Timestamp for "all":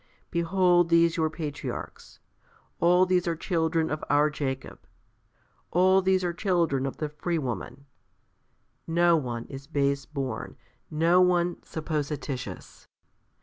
2.79-3.05, 5.69-6.01